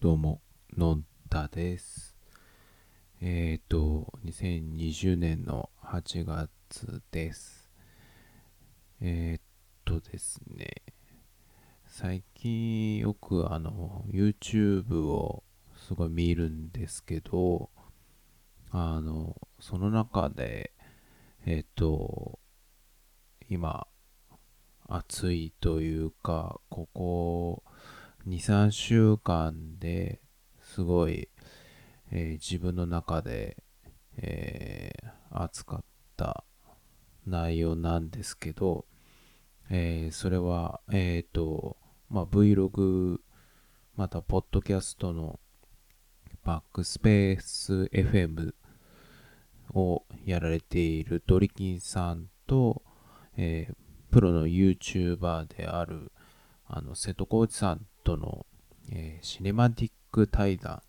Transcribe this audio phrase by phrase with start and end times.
[0.00, 0.40] どうも、
[0.78, 2.16] のんたです。
[3.20, 7.70] えっ、と、2020年の8月です。
[9.02, 9.42] えっ、
[9.84, 10.70] とですね、
[11.86, 15.44] 最近よくあの、YouTube を
[15.76, 17.68] すごい見るんですけど、
[18.70, 20.72] あの、その中で、
[21.44, 22.38] えっ、と、
[23.50, 23.86] 今、
[24.88, 27.62] 暑いというか、ここ
[28.26, 30.20] 2、3週間で
[30.60, 31.30] すごい、
[32.12, 33.62] えー自分の中で、
[34.18, 35.84] えー熱かっ
[36.16, 36.44] た
[37.26, 38.84] 内容なんですけど、
[39.70, 41.78] えーそれは、えっ、と、
[42.10, 43.20] まあ、Vlog、
[43.96, 45.40] また、ポッドキャストの
[46.44, 48.52] バックスペース FM
[49.72, 52.82] をやられているドリキンさんと、
[53.38, 53.74] えー
[54.10, 56.10] プロの YouTuber である
[56.66, 58.46] あの瀬戸康史さんとの、
[58.90, 60.82] えーシネマティック対談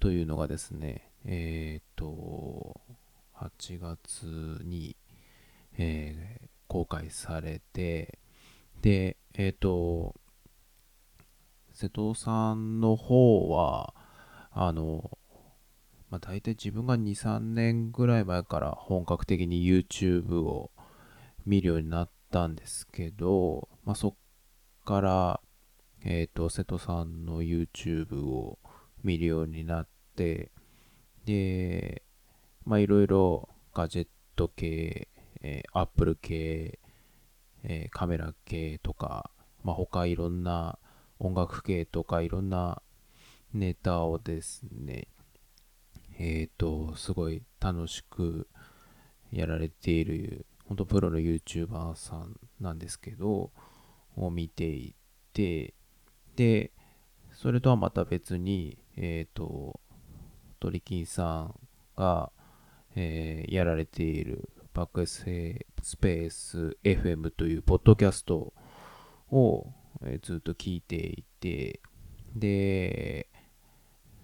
[0.00, 2.80] というのがですね、えっ、と、
[3.36, 4.26] 8月
[4.64, 4.96] に、
[5.76, 8.18] えー公開されて、
[8.82, 10.14] で、えっ、と、
[11.72, 13.94] 瀬戸さんの方は、
[14.52, 15.18] あの、
[16.10, 20.70] まあ、大体自分が2、3年ぐらい前から本格的に YouTube を
[21.46, 24.14] 見るようになったんですけど、まあ、そっ
[24.84, 25.40] から、
[26.04, 28.58] えっ、と、瀬戸さんの YouTube を
[29.02, 30.50] 見るようになって、
[31.24, 32.02] で、
[32.64, 35.08] まあ、いろいろガジェット系、
[35.40, 36.78] えー、Apple 系、
[37.64, 39.30] えーカメラ系とか、
[39.64, 40.78] まあ、他いろんな
[41.18, 42.80] 音楽系とかいろんな
[43.52, 45.08] ネタをですね、
[46.18, 48.48] えっ、と、すごい楽しく
[49.32, 53.52] やられている、本当プロの YouTuber さんなんですけど、
[54.16, 54.94] を見てい
[55.32, 55.74] て、
[56.38, 56.70] で、
[57.32, 59.80] それとはまた別に、えっ、と、
[60.60, 61.54] トリキンさん
[61.96, 62.30] が、
[62.94, 68.52] えーやられているバックスペース FM というポッドキャスト
[69.32, 69.72] を、
[70.04, 71.80] えーずっと聞いていて、
[72.36, 73.28] で、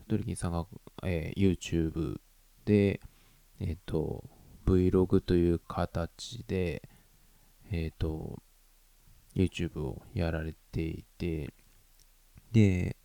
[0.06, 0.66] トリキンさんが、
[1.02, 2.20] えー YouTube
[2.64, 3.00] で、
[3.58, 4.22] えっ、と、
[4.66, 6.88] Vlog という形で、
[7.72, 8.40] えっ、と、
[9.34, 11.52] YouTube をやられていて、
[12.54, 12.96] で、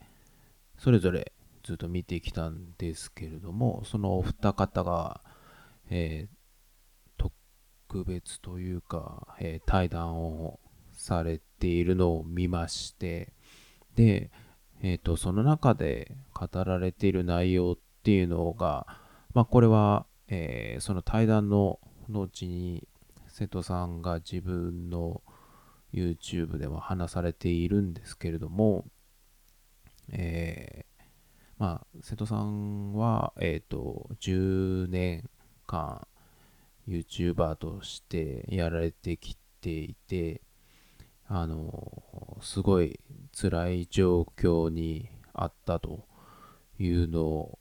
[0.77, 1.33] それぞれ
[1.63, 5.21] ずっと見てきたんですけれども、そのお二方が、
[5.89, 6.39] えー
[7.91, 10.59] 特別というか、えー対談を
[10.91, 13.33] されているのを見まして、
[13.95, 14.29] で、
[14.83, 18.85] えっ、と、その中で語られている内容っていうのが、
[19.33, 22.87] まあ、これは、えーその対談の後に、
[23.27, 25.23] 瀬戸さんが自分の
[25.91, 28.85] YouTube でも話されているんですけれども、
[30.11, 31.03] えー
[31.57, 35.29] まあ、瀬戸さんは、えっ、と、10年
[35.67, 36.07] 間、
[36.87, 40.41] YouTuber としてやられてきていて、
[41.27, 42.99] あの、すごい
[43.39, 46.07] 辛い状況にあったと
[46.79, 47.59] いうのを、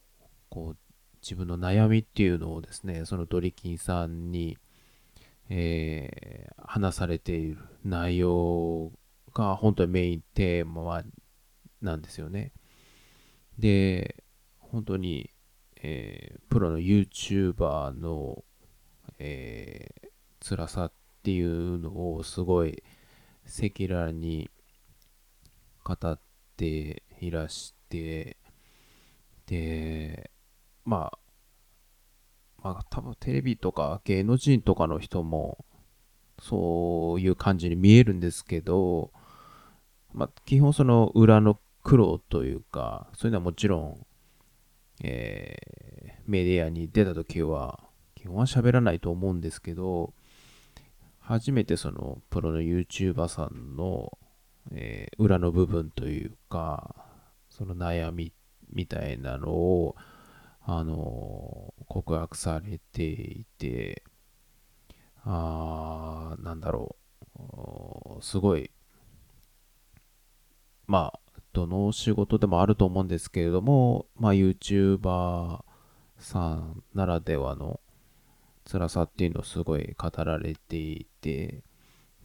[0.48, 0.76] こう、
[1.20, 4.56] 自分の悩みっていうのをですね、そのドリキンさんに、
[5.48, 8.92] えー話されている内容
[9.32, 11.02] が本当にメインテーマ
[11.82, 12.52] なんですよね。
[13.58, 14.22] で、
[14.58, 15.30] 本当に、
[15.76, 18.44] えープロの YouTuber の、
[19.18, 20.08] えー
[20.40, 22.82] 辛さっていうのをすごい
[23.44, 24.50] 赤裸々に
[25.84, 26.20] 語っ
[26.56, 28.36] ていらして、
[29.46, 30.30] で、
[30.84, 31.18] まあ、
[32.62, 35.64] まあ多分テレビとか芸能人とかの人も
[36.40, 39.10] そういう感じに見えるんですけど、
[40.12, 44.06] まあ基本その裏の苦労というか、そういうのはもちろん、
[45.02, 45.68] えー
[46.26, 47.80] メディアに出た時は
[48.14, 50.12] 基本は喋らないと思うんですけど、
[51.18, 54.18] 初めてそのプロの YouTuber さんの、
[54.72, 56.94] えー裏の部分というか、
[57.48, 58.34] その悩み
[58.70, 59.96] みたいなのを、
[60.60, 64.02] あのー告白されていて、
[65.24, 66.96] あー、なんだろ
[68.20, 68.70] う、すごい、
[70.86, 71.20] まあ、
[71.58, 75.64] どの仕事でもあると思うんですけれども、まあ、YouTuber
[76.18, 77.80] さんならではの
[78.70, 81.64] 辛さっていうのをすごい語られていて、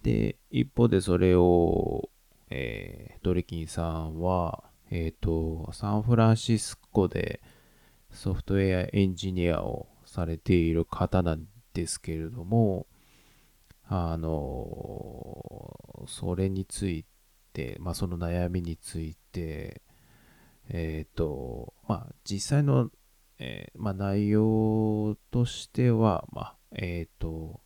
[0.03, 2.09] で、一方でそれを、
[2.49, 7.41] えードリキンさんは、えっ、と、サンフランシスコで
[8.11, 12.85] ソフトウェアエンジニアをされている方なんですけれども、
[13.87, 17.12] あの、それについて
[17.53, 19.81] て、まあ、その悩みについて、
[20.69, 22.89] えっ、と、まあ、実際の、
[23.39, 27.61] えーまあ、内容としては、まあ、えっ、と、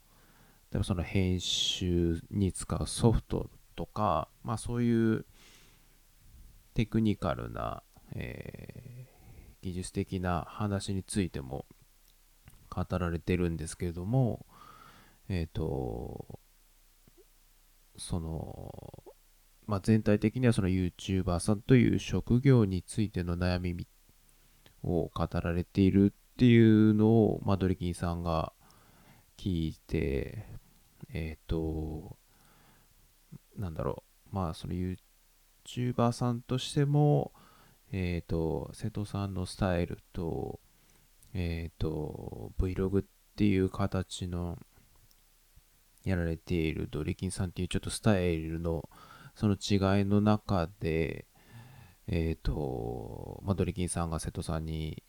[0.72, 5.26] 例えばその編集に使うソフトとか、まあ、そういう
[6.74, 7.84] テクニカルな、
[8.16, 9.18] えー
[9.62, 11.66] 技術的な話についても
[12.70, 14.46] 語られてるんですけれども、
[15.30, 16.40] えっ、と、
[17.98, 19.04] その、
[19.68, 23.86] まあ、全体的にはその YouTuber さんという職業についての悩み
[24.84, 28.54] を語られているっていうのを、まあ、ドリキンさんが
[29.38, 30.46] 聞いて、
[31.14, 32.18] えっ、と、
[33.58, 37.34] なんだろう、まあ、その YouTuber さんとしても、
[37.92, 40.60] えっ、と、瀬戸さんのスタイルと、
[41.34, 43.06] えっ、と、Vlog っ
[43.36, 44.58] ていう形の
[46.06, 48.88] やられているドリキンさんっていうちょっとスタイルの
[49.38, 51.28] その違いの中で、
[52.08, 55.04] えっ、と、まあ、ドリキンさんが瀬戸さんに、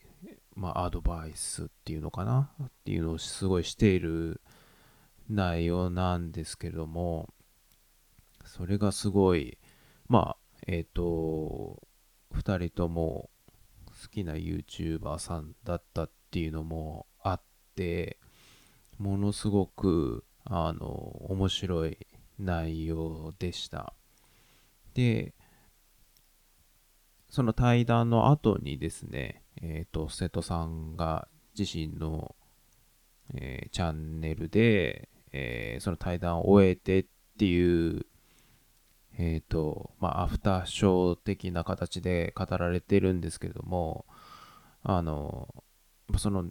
[0.55, 2.51] まあ、アドバイスっていうのかな？
[2.63, 4.43] っていうのをすごいしている
[5.31, 7.31] 内容なんですけれども、
[8.45, 9.57] それがすごい、
[10.09, 10.37] まあ、
[10.67, 11.89] えっ、と、
[12.35, 13.31] 2人とも
[13.87, 17.43] 好きな YouTuber さんだったっていうのもあっ
[17.77, 18.19] て、
[18.99, 20.87] ものすごく、あの、
[21.31, 22.07] 面白い
[22.39, 23.95] 内容でした。
[24.99, 25.33] で、
[27.31, 32.35] その対談の後にですね、えっ、と、瀬戸さんが自身の、
[33.33, 37.07] えーチャンネルで、えーその対談を終えてっ
[37.39, 38.07] ていう、
[39.17, 44.05] えっ、と、まあ、アフターショー的な形で語られてるんですけれども、
[44.83, 45.63] あの、
[46.17, 46.47] その、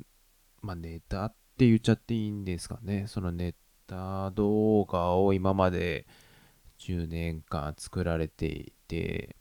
[0.62, 3.08] まあ、ネタって言っちゃっていいんですかね。
[3.08, 3.56] そのネ
[3.88, 6.08] タ動画を今まで
[6.80, 9.36] 10年間作られていて、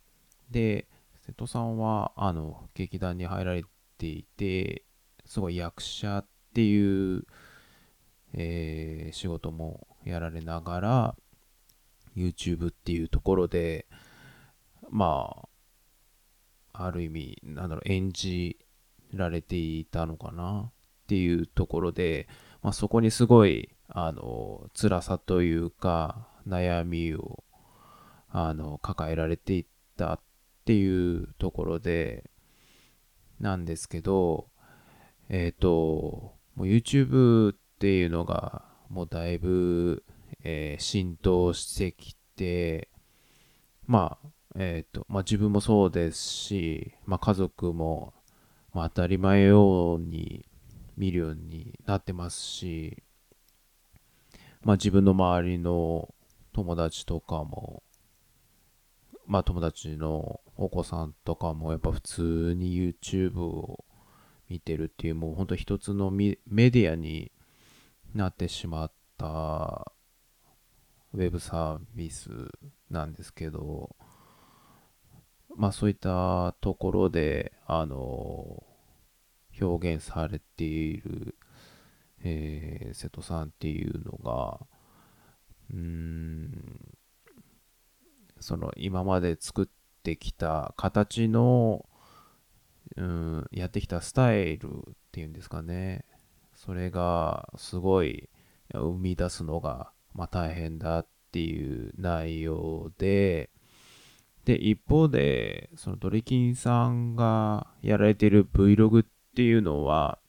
[0.51, 0.89] で、
[1.27, 3.65] 瀬戸さんは、あの、劇団に入られ
[3.99, 4.85] ていて、
[5.25, 7.25] すごい役者っていう、
[8.35, 11.17] えー仕事もやられながら、
[12.17, 13.87] YouTube っていうところで、
[14.91, 15.49] ま
[16.73, 18.59] あ、ある意味、なんだろう、演じ
[19.13, 20.73] られていたのかなっ
[21.07, 22.29] ていうところで、
[22.63, 27.45] まあ、そこにすごい、あの、辛さというか、悩みを、
[28.31, 29.67] あの、抱えられていっ
[29.97, 30.21] たっ
[30.65, 32.31] ていうところで、
[33.41, 34.49] なんですけど、
[35.29, 40.05] えっ、と、もう YouTube っていうのが、もうだいぶ、
[40.43, 42.89] えー浸透してきて、
[43.87, 48.15] まあ、えっ、と、まあ自分もそうですし、まあ家族も、
[48.73, 50.47] まあ当たり前ように
[50.97, 53.03] 見るようになってますし、
[54.63, 56.15] まあ自分の周りの
[56.57, 57.83] 友達とかも、
[59.27, 63.85] まあ友達のお子さんとかもやっぱ普通に YouTube を
[64.49, 67.31] 見てるっていうもうほんと一つのメディアに
[68.15, 69.93] なってしまった
[71.13, 72.31] ウェブサービス
[72.91, 73.95] なんですけど、
[75.55, 78.65] まあそういったところで、あの、
[79.61, 81.35] 表現されている、
[82.25, 84.67] えー瀬戸さんっていうのが、
[85.73, 86.97] うーん、
[88.41, 89.67] その今まで作っ
[90.03, 91.87] てきた形の、
[92.97, 96.05] うん、やってきたスタイルっていうんですかね。
[96.55, 98.31] それがすごい
[98.73, 103.51] 生み出すのが、まあ、大変だっていう内容で、
[104.45, 110.21] で、一方で、そのドリキンさんがやられている Vlog っていうのは、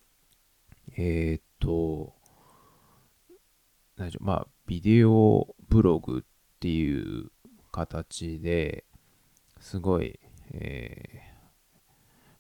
[0.97, 2.15] えーっと、
[3.95, 7.31] 何でしょう、まあ、ビデオブログっていう
[7.71, 8.85] 形で
[9.59, 10.19] すごい、
[10.53, 11.37] えー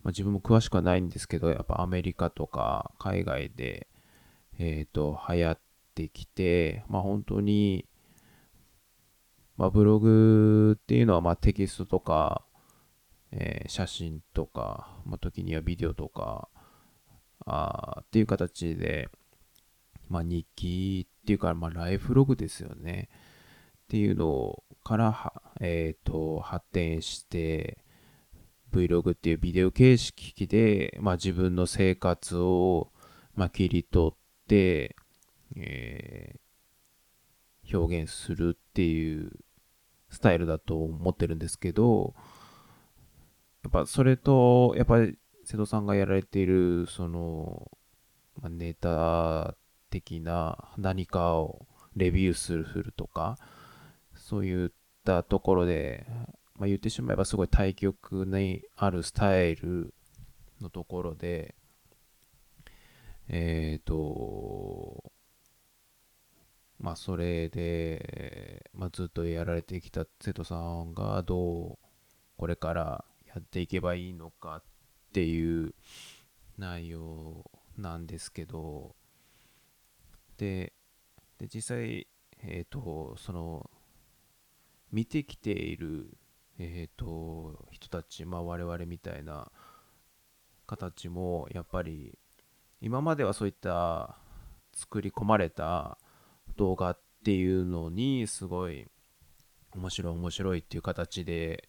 [0.07, 3.87] まあ、自分も詳しくはないんですけど、やっぱアメリカとか海外で、
[4.57, 5.59] えっ、と、流行っ
[5.95, 7.85] てきて、まあ本当に、
[9.57, 12.43] まあブログっていうのはまテキストとか、
[13.31, 16.47] えー写真とか、ま時にはビデオとか、
[17.45, 19.09] あっていう形で、
[20.09, 23.09] まあ日記っていうか、まあライフログですよね。
[23.85, 27.83] っていうのからは、えっ、と、発展して、
[28.71, 32.91] Vlog っていうビデオ形式で、まあ、自分の生活を、
[33.33, 34.95] まあ、切り取って、
[35.55, 36.47] えー
[37.73, 39.31] 表現するっていう
[40.09, 42.15] スタイルだと思ってるんですけど、
[43.63, 47.69] やっぱそれと、やっぱり瀬戸さんがやられている、その、
[48.41, 49.55] まあ、ネタ
[49.89, 51.65] 的な何かを
[51.95, 53.37] レビューするとか、
[54.15, 54.69] そういっ
[55.03, 56.05] たところで、
[56.55, 59.93] まあ、言ってしまえばすごい対極にあるスタイル
[60.61, 61.55] のところで、
[63.29, 65.11] えっ、ー、と、
[66.79, 71.87] まあ、それで、まあ、ずっとやられてきた瀬戸さんがどう
[72.37, 74.63] これからやっていけばいいのかっ
[75.11, 75.73] ていう
[76.57, 78.95] 内容なんですけど、
[80.37, 80.73] で、
[81.37, 82.07] で実際、
[82.43, 83.69] えっ、ー、と、その、
[84.91, 86.17] 見てきている、
[86.59, 89.51] えっ、ー、と、人たち、まあ、我々みたいな
[90.65, 92.17] 形も、やっぱり、
[92.81, 94.17] 今まではそういった
[94.73, 95.97] 作り込まれた
[96.55, 98.85] 動画っていうのにすごい
[99.71, 101.67] 面白い面白いっていう形で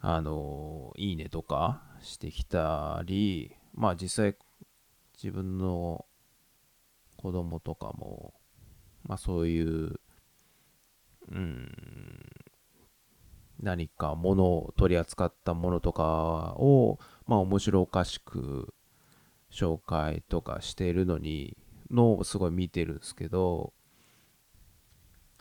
[0.00, 4.36] あのいいねとかしてきたりまあ実際
[5.14, 6.04] 自分の
[7.24, 8.34] 子供とかも
[9.02, 9.98] まあそういう
[11.32, 11.72] うん
[13.62, 16.02] 何か物を取り扱ったものとか
[16.58, 18.74] をまあ面白おかしく
[19.50, 21.56] 紹介とかしているのに
[21.90, 23.72] のをすごい見てるんですけど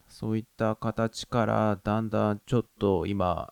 [0.07, 3.51] そういった形からだんだんちょっと今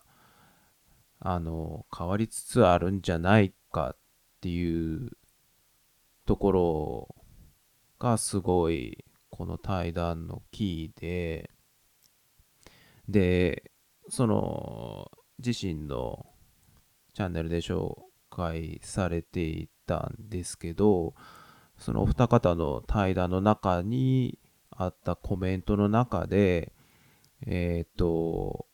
[1.20, 3.98] あの変わりつつあるんじゃないかっ
[4.40, 5.12] ていう
[6.26, 7.16] ところを
[8.02, 11.52] がすごいこの対談のキーで
[13.08, 13.72] で
[14.10, 16.26] その自身の
[17.14, 17.96] チャンネルで紹
[18.30, 21.14] 介されていたんですけど
[21.78, 24.40] そのお二方の対談の中に
[24.70, 26.74] あったコメントの中で、
[27.46, 28.66] えっ、ー、と、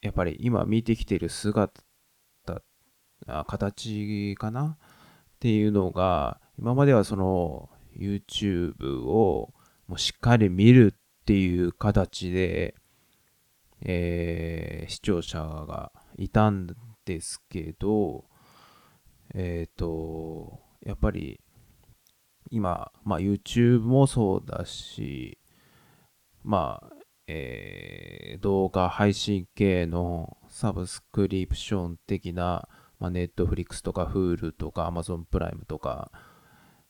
[0.00, 1.82] やっぱり今見てきてる姿、
[3.26, 4.78] あ形かな？
[4.78, 9.52] っていうのが、今まではその YouTube を
[9.86, 12.74] もうしっかり見るっていう形で、
[13.82, 16.74] えー、視聴者がいたん
[17.04, 18.24] ですけど、
[19.34, 21.40] えっ、ー、と、やっぱり
[22.50, 25.38] 今、まあ、YouTube もそうだし、
[26.42, 26.92] まあ、
[27.26, 36.10] えー、動画配信系のサブスクリプション的な、まあ、Netflix とか Hulu とか Amazon プライムとか、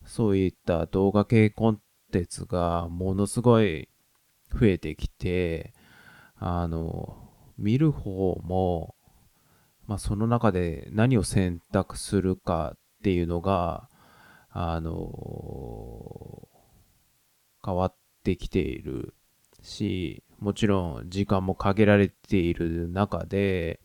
[0.09, 3.91] そういった動画系コンテンツがものすごい
[4.59, 5.75] 増えてきて、
[6.37, 8.95] あの、見る方も、
[9.87, 13.91] まあ、その中で何を選択するかっていうのが、
[14.51, 16.49] あの
[17.63, 19.15] 変わってきている
[19.63, 23.81] し、もちろん時間も限られている中で、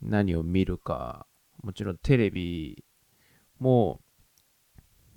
[0.00, 1.26] 何を見るか、
[1.62, 2.84] もちろんテレビ
[3.58, 4.00] も、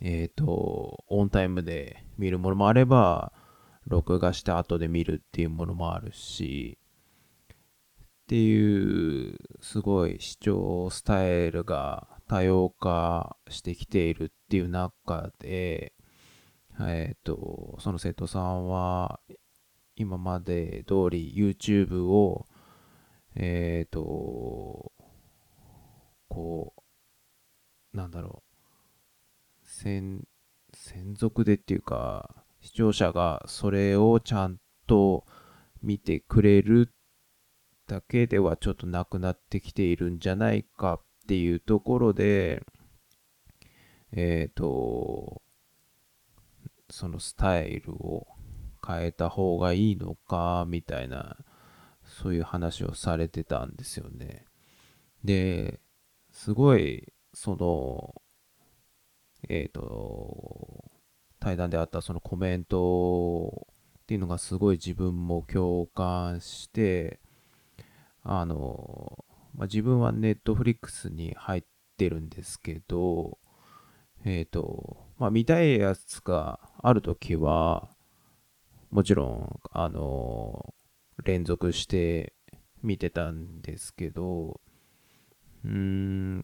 [0.02, 3.32] えっ、ー、と、オンタイムで見るものもあれば、
[3.88, 6.78] 録画して後で見るっていうものもあるし、
[8.25, 15.94] っていう、すごい視聴スタイルが多様化してきているっていう中で、
[16.80, 19.20] えっ、ー、と、その生徒さんは、
[19.96, 22.46] 今まで通り YouTube を、
[23.36, 24.92] えっ、ー、と、
[26.28, 26.74] こ
[27.94, 28.45] う、なんだろう、
[29.75, 30.25] 専、
[30.74, 35.25] 専属でっていうか、視聴者がそれをちゃんと
[35.84, 36.94] 見てくれる
[37.88, 42.63] だけではちょっとなくなってきているんじゃないかっていうところで、
[44.13, 45.41] えっ、ー、と、
[46.89, 48.27] そのスタイルを
[48.86, 51.38] 変えた方がいいのか、みたいな、
[52.05, 54.46] そういう話をされてたんですよね。
[55.24, 55.82] で、
[56.32, 58.22] すごい、その、
[59.50, 60.84] えっ、ー、と、
[61.40, 63.68] 対談であったそのコメント
[64.00, 67.20] っていうのがすごい自分も共感して、
[68.24, 69.25] あの、
[69.56, 71.64] まあ、自分はネットフリックスに入っ
[71.98, 73.38] てるんですけど、
[74.25, 77.90] えっ、ー、と、まあ、見たいやつがあるときは、
[78.90, 80.74] もちろん、あの
[81.24, 82.34] 連続して
[82.82, 84.62] 見てたんですけど、
[85.64, 86.44] うーん、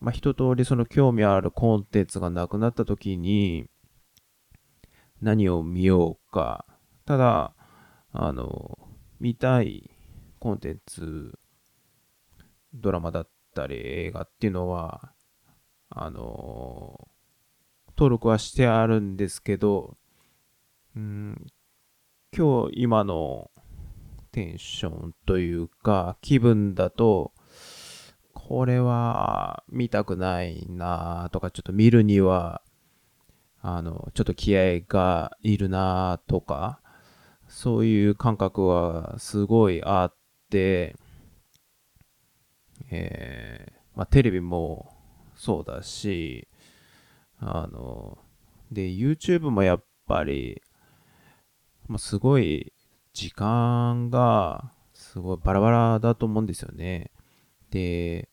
[0.00, 3.68] まあ、一通りその興味あるコンテンツがなくなったときに、
[5.20, 6.64] 何を見ようか。
[7.04, 7.54] ただ、
[8.12, 8.78] あの、
[9.20, 9.90] 見たい
[10.38, 11.38] コンテンツ
[12.72, 15.12] ドラマだったり映画っていうのは、
[15.90, 17.08] あの、
[17.96, 19.96] 登録はしてあるんですけど、
[20.96, 21.46] うん、
[22.36, 23.50] 今日今の
[24.32, 27.32] テンションというか気分だと、
[28.34, 32.62] これは見たくないなとか、ちょっと見るには、
[33.62, 36.80] あの、ちょっと気合がいるなとか、
[37.48, 40.14] そういう感覚はすごいあっ
[40.50, 40.96] て、
[42.90, 44.96] えー、まあ、テレビも
[45.34, 46.48] そうだし、
[47.38, 48.18] あの、
[48.70, 50.62] で、YouTube もやっぱり、
[51.86, 52.72] まあ、すごい
[53.12, 57.10] 時間がすごいバラバラだと思うんですよね。
[57.70, 58.28] で、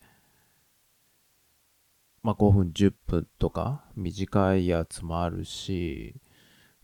[2.24, 6.16] まあ、5分、10分とか短いやつもあるし、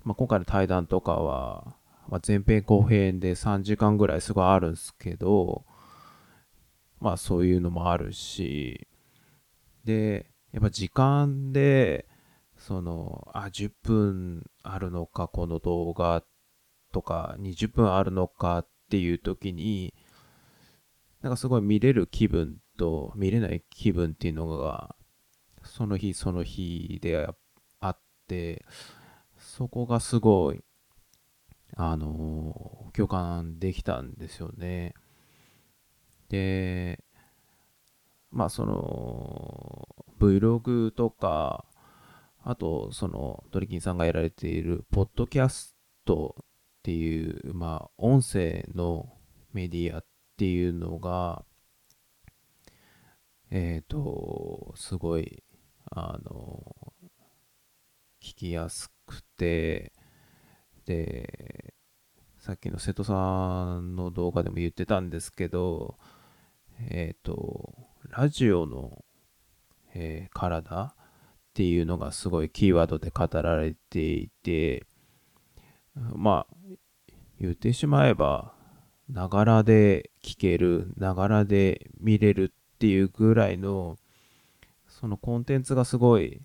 [0.04, 1.76] まあ、今回の対談とかは、
[2.08, 5.66] まあ、前編後編で3時間ぐらいすごいあるんですけど、
[7.04, 8.88] まあそういうのもあるし、
[9.84, 12.08] で、やっぱ時間で、
[12.58, 16.24] その、あ、10分あるのか、この動画
[16.94, 19.94] とか、20分あるのかっていう時に、
[21.24, 24.96] なんかすごい見れる気分と見れない気分っていうのが、
[25.64, 27.28] その日その日で
[27.80, 28.66] あって、
[29.38, 30.62] そこがすごい、
[31.76, 34.94] あの共感できたんですよね。
[36.28, 37.02] で、
[38.30, 39.88] まあその、
[40.20, 41.66] Vlog とか、
[42.44, 46.46] あと、その、ドリキンさんがやられている、ポッドキャストっ
[46.84, 49.14] ていう、まあ、音声の
[49.54, 51.46] メディアっっていうのが、
[53.52, 55.44] えっ、ー、と、すごい、
[55.92, 56.76] あの、
[58.20, 59.94] 聞きやすくて、
[60.86, 61.76] で、
[62.40, 66.00] さっきの瀬戸さんの動画でも言ってたんですけど、
[66.80, 67.76] えっ、ー、と、
[68.10, 69.06] ラジオの、
[69.94, 70.96] えー、体っ
[71.54, 74.88] ていうのがすごいキーワードで語られていて、
[76.16, 76.56] まあ、
[77.40, 78.56] 言ってしまえば、
[79.10, 83.98] ながらで聞ける、ながらで見れるっていうぐらいの、
[84.88, 86.42] そのコンテンツがすごい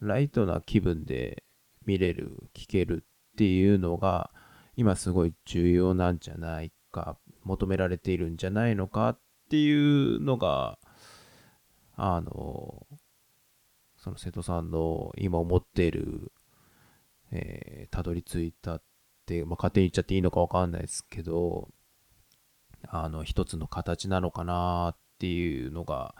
[0.00, 1.44] ライトな気分で
[1.86, 4.30] 見れる、聞けるっていうのが、
[4.76, 9.18] 今すごい重要なんじゃないか、求められているんじゃないのかっ
[9.50, 10.78] ていうのが、
[11.96, 12.86] あの、
[13.96, 16.32] その瀬戸さんの今思っている、
[17.30, 18.82] えー、たどり着いたっ
[19.26, 21.68] て、まあ、勝手に言っちゃっていいのかわかんないですけど、
[22.88, 26.14] あの、一つの形なのかなっていうのが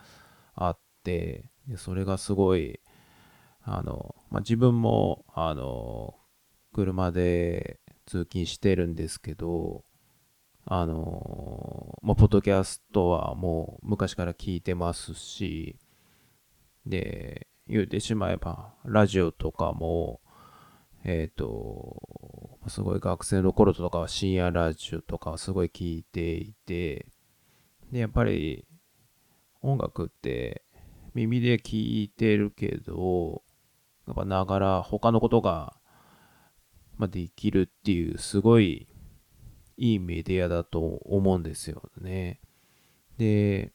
[0.55, 2.81] あって、でそれがすごい、
[3.63, 6.15] あの、まあ、自分も、あの、
[6.73, 9.85] 車で通勤してるんですけど、
[10.65, 15.77] あのまあ、ポッドキャストはもう昔から聞いてますし、
[16.87, 20.21] で、言うてしまえば、ラジオとかも、
[21.05, 27.07] えっ、ー、と、すごい学生の頃とかは深夜ラジオとかはすごい聞いていて、
[27.91, 28.65] で、やっぱり
[29.61, 30.63] 音楽って
[31.15, 33.43] 耳で聞いてるけど、
[34.07, 35.77] やっぱながら他のことが、
[37.09, 38.87] できるっていうすごい
[39.77, 42.41] いいメディアだと思うんですよね。
[43.19, 43.73] で、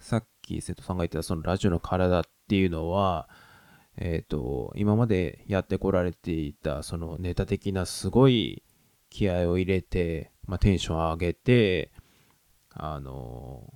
[0.00, 3.28] さっき瀬戸さんが言ったそのラジオの体っていうのは、
[3.96, 8.62] えっ、ー、と、今までやってこられていたそのネタ的なすごい
[9.10, 11.92] 気合を入れて、まあ、テンション上げて、
[12.76, 13.72] あの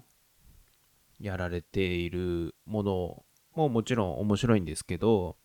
[1.21, 5.37] やられているものももちろん面白いんですけど、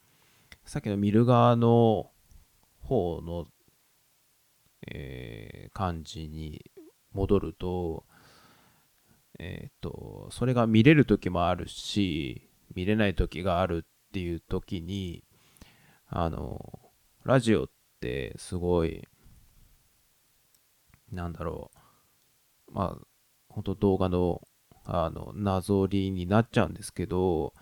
[0.65, 2.11] さっきの見る側の
[2.81, 3.45] 方の
[4.87, 6.71] えー、感じに
[7.13, 8.05] 戻ると、
[9.39, 15.23] えっ、ー、と、それが見れる時もあるし、見れない時があるっていう時に、
[16.05, 16.79] あの、
[17.23, 17.67] ラジオっ
[17.99, 19.07] てすごい、
[21.11, 21.71] なんだろ
[22.67, 23.07] う、まあ、
[23.49, 24.47] 本当動画の、
[24.85, 27.55] あの、なぞりになっちゃうんですけど、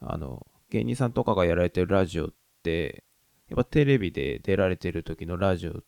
[0.00, 3.04] あの、芸人さんとかがやられてるラジオって、
[3.50, 5.82] やっぱテレビで出られてる時のラジオ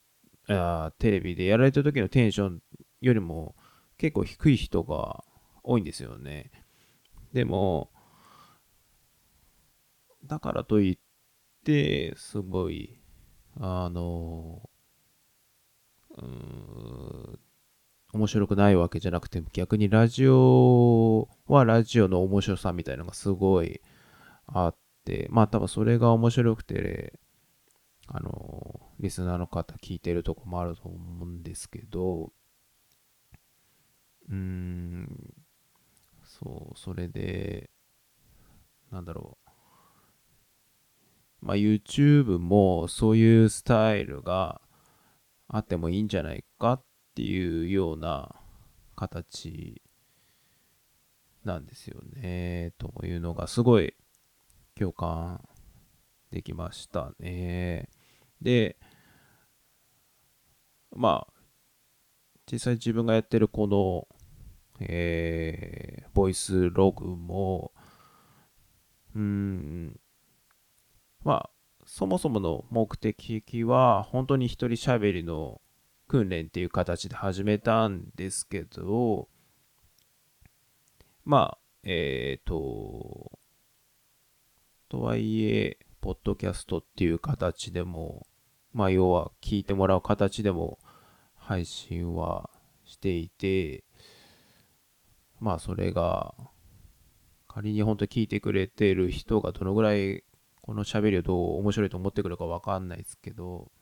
[0.54, 2.62] あテレビでやられた時のテンション
[3.00, 3.56] よりも
[3.96, 5.24] 結構低い人が
[5.62, 6.50] 多いんですよね。
[7.32, 7.90] でも、
[10.28, 10.98] だからといっ
[11.64, 13.00] て、すごい、
[13.60, 14.68] あの、
[16.16, 17.38] うん、
[18.14, 23.80] 面白くないわけじゃなくて、逆にラジオはラジオの面白さみたいなのがすごい
[24.46, 27.18] あって、まあ多分それが面白くて、
[28.08, 32.32] あの、リスナーの方聞いてるとこもあると思うんですけど、
[34.28, 35.34] うーん、
[36.24, 37.70] そう、それで、
[38.90, 39.37] なんだろう。
[41.40, 44.60] まあ、YouTube もそういうスタイルが
[45.48, 48.34] あってもいいんじゃないかっていうような
[48.96, 49.80] 形
[51.44, 52.72] なんですよね。
[52.78, 53.94] というのがすごい
[54.74, 55.40] 共感
[56.30, 57.88] できましたね。
[58.42, 58.76] で、
[60.94, 61.32] まあ、
[62.50, 64.08] 実際自分がやってるこの、
[64.80, 67.72] えー、ボイスログも、
[69.14, 70.00] うん、
[71.28, 71.50] まあ、
[71.84, 75.60] そもそもの目的は、本当に一人喋りの
[76.06, 79.28] 訓練っていう形で始めたんですけど、
[81.26, 83.38] まあ、えっ、ー、と、
[84.88, 88.26] とはいえ、ポッドキャストっていう形でも、
[88.72, 90.78] まあ、要は聞いてもらう形でも
[91.34, 92.48] 配信は
[92.86, 93.84] していて、
[95.40, 96.34] まあ、それが、
[97.48, 100.24] 仮に本当聞いてくれてる人がどのぐらい
[100.68, 103.72] この喋りをどう面白いと思ってくるかわかんないですけど、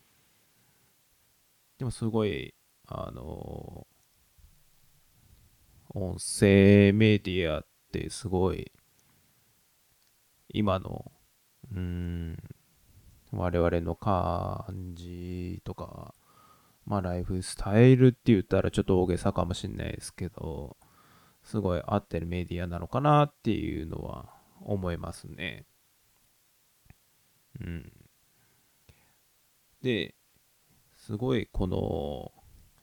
[1.77, 2.55] でもすごい、
[2.87, 3.85] あの、
[5.89, 8.71] 音声メディアってすごい、
[10.47, 11.11] 今の、
[11.75, 12.37] うん、
[13.33, 16.13] 我々の感じとか、
[16.85, 20.77] まあライフスタイルって言ったらちょっと大げさかもしれないですけど、
[21.43, 24.29] すごい合ってるメディアなのかなっていうのは
[24.61, 25.65] 思いますね。
[27.61, 27.91] うん。
[29.81, 30.15] で、
[30.95, 32.31] すごいこの、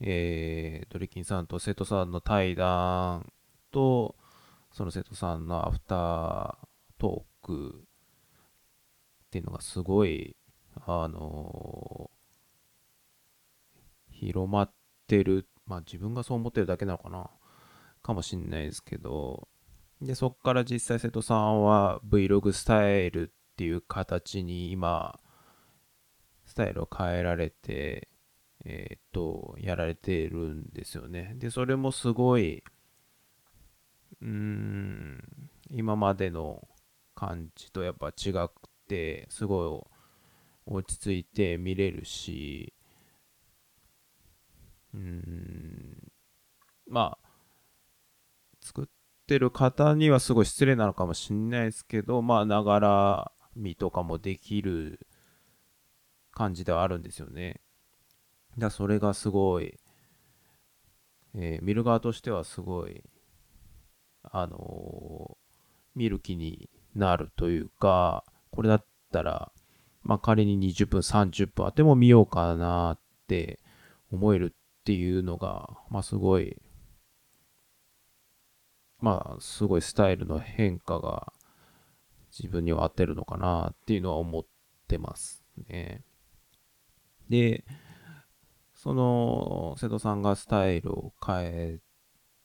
[0.01, 3.33] えー、ドリキンさんと瀬戸さんの対談
[3.71, 4.17] と、
[4.73, 6.57] その瀬戸さんのアフター
[6.99, 7.85] トーク
[9.27, 10.37] っていうのがすごい、
[10.87, 14.73] あのー、広まっ
[15.07, 15.47] てる。
[15.67, 17.31] まあ自分がそう思ってるだけなのかな
[18.03, 19.49] かもしんないですけど、
[20.01, 25.21] で、そっから実際瀬戸さんは Vlog スタイルっていう形に今、
[26.45, 28.09] スタイルを変えられて、
[28.65, 31.35] えっ、と、やられているんですよね。
[31.37, 32.65] で、それもすごい、
[34.21, 36.67] うーん、今までの
[37.15, 38.51] 感じとやっぱ違く
[38.89, 42.75] て、すごい落ち着いて見れるし、
[44.95, 46.13] うーん、
[46.89, 47.29] まあ、
[48.61, 48.87] 作っ
[49.27, 55.07] てる方にはすごい失礼なのかもしれないですけど、まあ、ながら見とかもできる
[56.33, 57.61] 感じではあるんですよね。
[58.59, 59.79] だそれがすごい、
[61.35, 63.03] えー、見る側としてはすごい、
[64.23, 65.37] あのー、
[65.95, 69.53] 見る気になるというか、これだったら、
[70.03, 73.61] まあ、仮に20分、30分あっても見ようかなって
[74.13, 76.57] 思えるっていうのが、まあ、すごい、
[79.01, 81.33] まあ、すごいスタイルの変化が
[82.39, 84.45] 自分には合ってるのかなっていうのは思っ
[84.89, 86.03] てますね。
[87.29, 87.65] で、
[88.75, 91.79] その瀬戸さんがスタイルを変え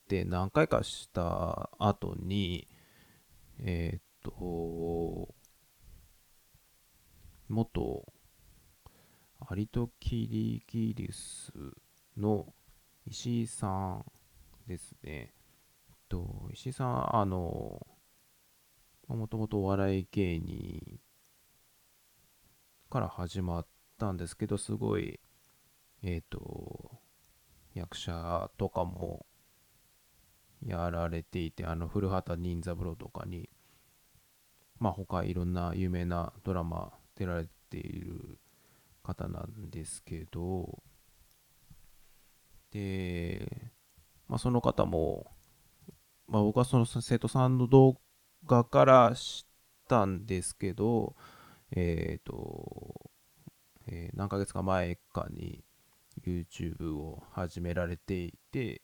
[0.08, 2.68] て何回かした後に、
[3.58, 5.34] えー、っと、
[7.48, 8.12] 元
[9.40, 11.52] アリトキリギリス
[12.16, 12.54] の
[13.04, 14.04] 石井さん
[14.68, 15.34] ですね。
[16.08, 17.86] と石井さん、あの、
[19.16, 21.00] もともとお笑い芸人
[22.90, 23.66] から始まっ
[23.98, 25.20] たんですけど、すごい、
[26.02, 26.98] えっ、ー、と、
[27.74, 29.26] 役者とかも
[30.64, 33.48] やられていて、あの、古畑任三郎とかに、
[34.78, 38.38] まあ他いろんな有名なドラマ出られている
[39.02, 40.82] 方なんですけど、
[42.70, 43.70] で、
[44.28, 45.26] まあその方も、
[46.26, 48.00] まあ僕はその生徒さんの動
[48.46, 49.50] 画から知っ
[49.88, 51.14] たんですけど、
[51.72, 53.10] えっ、ー、と、
[53.86, 55.64] えー、何ヶ月か前かに
[56.24, 58.82] YouTube を始められていて、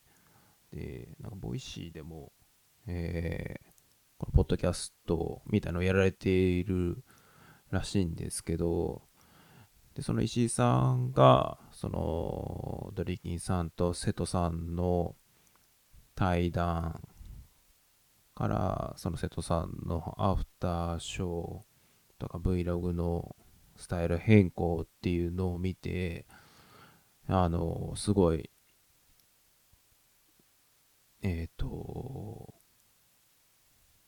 [0.71, 2.31] で、なんかボイシーでも、
[2.87, 3.69] えー、
[4.17, 7.03] このポッドキャストみたいなのをやられている
[7.69, 9.03] らしいんですけど、
[9.93, 15.15] で、その石井さんが、その、ドリキンさんと瀬戸さんの
[16.15, 17.01] 対談
[18.37, 21.61] から、その瀬戸さんのアフターショー
[22.19, 23.35] とか Vlog の
[23.75, 26.27] スタイル変更っていうのを見て、
[27.27, 28.51] あの、すごい、
[31.23, 32.53] えっ、ー、と、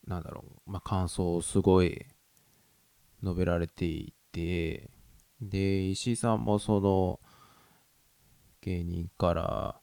[0.06, 2.06] なんだろう、まあ、感想をすごい
[3.24, 4.90] 述べられていて、
[5.40, 7.18] で、石井さんもその
[8.60, 9.80] 芸人から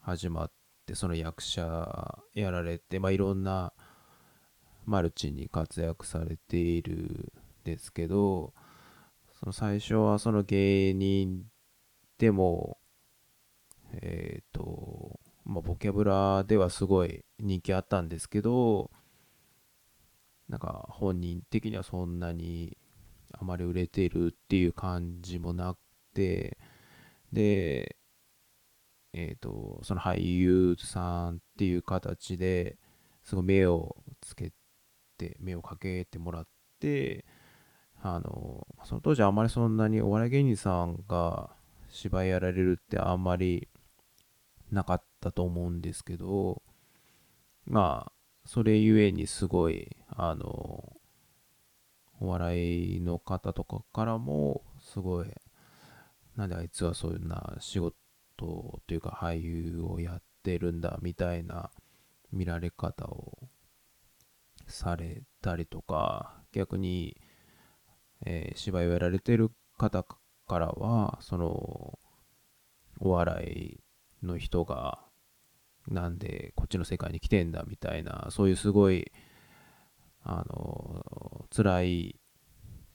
[0.00, 0.57] 始まって
[0.88, 3.74] ってその役者やられて、まあ、いろんな
[4.86, 7.32] マルチに活躍されているん
[7.64, 8.54] ですけど
[9.38, 11.44] その最初はその芸人
[12.16, 12.78] でも
[13.92, 18.90] えっ、ー、とまあボキャブラではすごい人気あったんですけど
[20.48, 22.78] なんか本人的にはそんなに
[23.38, 25.78] あまり売れてるっていう感じもなく
[26.14, 26.56] て
[27.30, 27.97] で
[29.20, 32.78] えっ、と、その俳優さんっていう形で
[33.24, 34.52] すごい目をつけ
[35.16, 36.46] て、目をかけてもらっ
[36.78, 37.24] て、
[38.00, 41.50] あの、その当時あんまりそんなにお笑い芸人さんが
[41.90, 43.66] 芝居やられるってあんまり
[44.70, 46.62] なかったと思うんですけど、
[47.66, 48.12] まあ、
[48.44, 50.92] それゆえにすごい、あの、
[52.20, 55.26] お笑いの方とかからも、すごい、
[56.36, 57.96] なんであいつはそういうな仕事
[58.38, 61.70] というか俳優をやってるんだみたいな
[62.32, 63.48] 見られ方を
[64.66, 67.16] されたりとか、逆に、
[68.24, 70.04] えー、芝居をやられてる方
[70.46, 71.98] からは、その、
[73.00, 73.78] お笑
[74.22, 75.00] いの人が、
[75.86, 79.10] なんでこっちの世界に来てんだみたいな、そういうすごい、
[80.22, 82.20] あの、辛い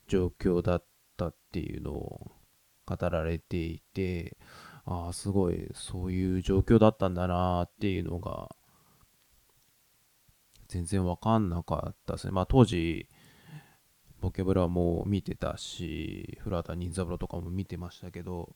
[0.06, 0.84] 状況だっ
[1.16, 2.30] たっていうのを
[2.86, 4.36] 語られていて、
[4.86, 8.54] ああ、すごい、そういう状況だったんだなっていうのが、
[10.68, 12.32] 全然わかんなかったですね。
[12.32, 13.08] まあ当時、
[14.20, 18.54] ボケブラも見てたし、古畑任三郎とかも見てましたけど、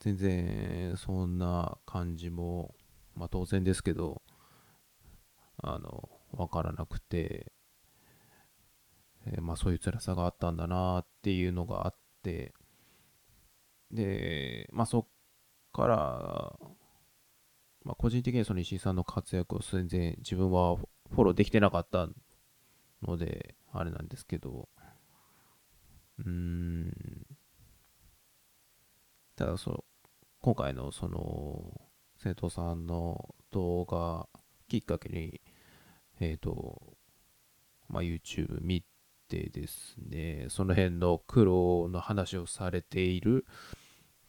[0.00, 2.74] 全然そんな感じも、
[3.14, 4.22] まあ当然ですけど、
[5.58, 7.52] あの、わからなくて、
[9.26, 12.54] え、まあそういう辛さがあったんだなっていうのがあって、
[13.90, 15.06] で、まあそっ
[15.74, 15.96] から、
[17.84, 22.08] まあ個人的にその石井さんの活躍を全然自分はフォローできてなかった
[23.02, 24.68] ので、あれなんですけど、
[26.18, 27.26] うーん、
[29.36, 29.84] ただその、
[30.40, 31.80] 今回のその、
[32.16, 34.28] 生徒さんの動画
[34.68, 35.40] きっかけに、
[36.20, 36.96] えっ、ー、と、
[37.88, 38.84] まあ、YouTube 見
[39.28, 43.44] てですね、その辺の苦労の話をされている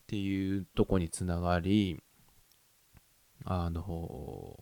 [0.06, 2.00] っていうとこにつながり、
[3.44, 4.60] あの、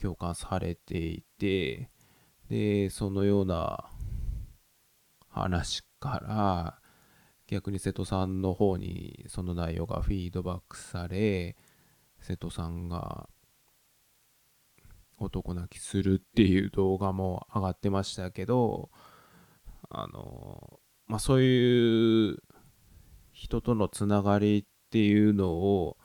[0.00, 1.90] 共感されていて、
[2.48, 3.90] で、そのような
[5.28, 6.80] 話から、
[7.48, 11.56] 逆に瀬戸さんの方にその内容がフィードバックされ、
[12.20, 13.28] 瀬戸さんが
[15.18, 18.90] 男泣きするっていう動画も上がってましたけど、
[19.90, 22.38] あの、まあ、そういう
[23.38, 25.96] 人とのつながりっていうのを、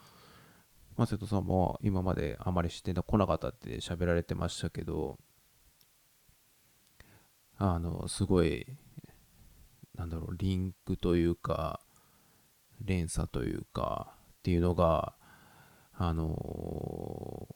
[0.95, 5.17] まあ、瀬戸さんも今まであまりしてこなかったって喋られてましたけど、
[7.57, 8.67] あの、すごい、
[9.95, 11.79] なんだろう、リンクというか、
[12.79, 15.15] 連鎖というか、っていうのが、
[15.93, 17.47] あの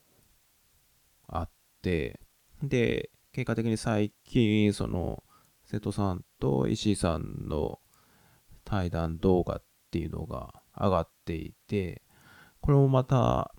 [1.30, 1.50] ー、あっ
[1.84, 2.20] て、
[2.63, 5.24] で、結果的に最近、その、
[5.66, 7.80] 瀬戸さんと石井さんの
[8.68, 9.63] 対談動画っ
[9.98, 12.04] ていうのが上がっていて、
[12.62, 13.52] これもまた、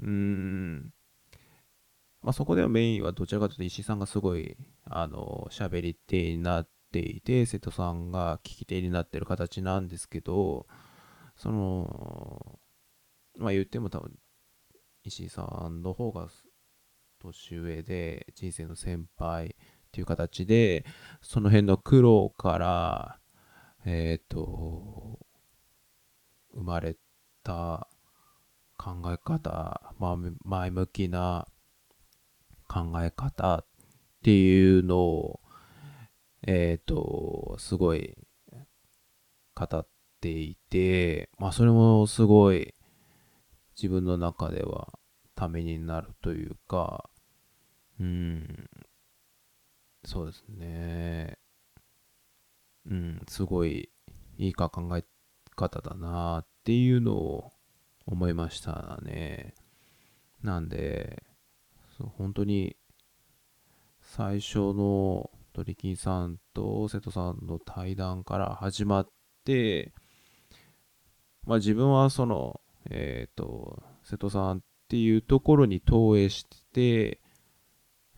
[0.00, 0.92] うーん、
[2.20, 10.66] まあ、そこではメインはどちらかというと石井さんがすごい、あの、喋り手になっていて、瀬戸さんが聞き手になってる形なんですけど、
[11.36, 12.58] その、
[13.38, 14.12] まあ言っても多分、
[15.04, 16.28] 石井さんの方が
[17.18, 20.84] 年上で、人生の先輩っていう形で、
[21.22, 23.18] その辺の苦労から、
[23.86, 25.18] えっ、ー、と、
[26.54, 26.96] 生まれ
[27.42, 27.88] た
[28.76, 31.46] 考え方、まあ、前向きな
[32.68, 33.66] 考え方っ
[34.22, 35.40] ていうのを、
[36.46, 38.16] えっ、ー、と、すごい
[39.54, 39.86] 語っ
[40.20, 42.74] ていて、まあそれもすごい
[43.76, 44.98] 自分の中では
[45.34, 47.10] ためになるというか、
[48.00, 48.68] うん、
[50.04, 51.38] そうですね。
[52.86, 53.90] うん、すごい
[54.38, 55.04] いいか考え
[55.62, 57.52] 方だなっていうのを
[58.04, 59.54] 思いましたね。
[60.42, 61.22] なんで、
[62.18, 62.76] 本当に
[64.00, 69.08] 最初の鳥金さんと瀬戸さんの対談から始まっ
[69.44, 69.92] て、
[71.44, 77.20] まあ自分はその、えっ、ー、と、瀬戸さんっていうところに投影して、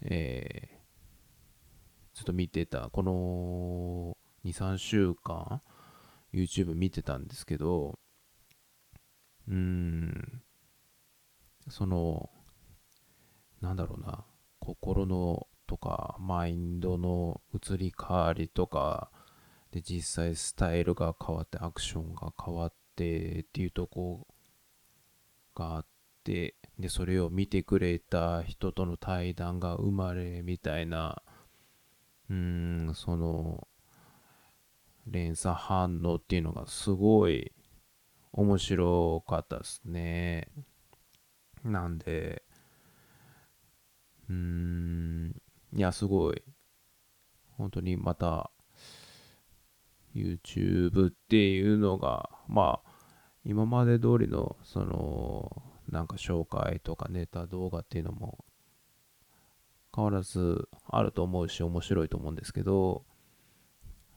[0.01, 4.17] えー、ずっと見てた、この
[4.49, 5.61] 2、3週間、
[6.35, 7.99] YouTube 見てたんですけど、
[9.49, 10.43] うーん、
[11.69, 12.31] その、
[13.61, 14.25] なんだろうな、
[14.59, 19.11] 心のとか、マインドの移り変わりとか、
[19.71, 24.27] で、実際スタイルが変わって、アクションが変わってっていうとこ
[25.55, 25.87] があっ
[26.25, 31.23] て、で、それを見てくれた人との対談が生まれみたいな、
[32.31, 33.69] うーん、その、
[35.07, 37.53] 連鎖反応っていうのがすごい
[38.33, 40.49] 面白かったですね。
[41.65, 42.43] なんで、
[44.29, 45.35] うーん、
[45.75, 46.43] いや、すごい、
[47.57, 48.51] 本当にまた、
[50.15, 52.91] YouTube っていうのが、まあ、
[53.45, 58.45] 今まで通りの、その、なんか紹介とかネタ動画っていうのも
[59.95, 63.05] 変わらずあると思うし面白いと思うんですけど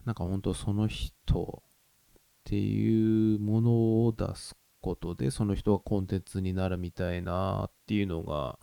[0.07, 3.71] なんか本当その人っていうもの
[4.05, 8.57] を出すことでその人がコンテンツになるみたいなっていうのが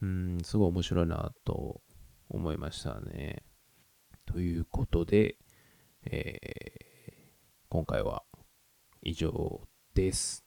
[0.00, 1.82] うんすごい面白いなと
[2.30, 3.42] 思いましたね。
[4.24, 5.36] ということで、
[6.06, 7.22] えー、
[7.68, 8.22] 今回は
[9.02, 9.60] 以上
[9.92, 10.46] です。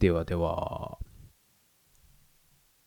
[0.00, 0.98] ではでは。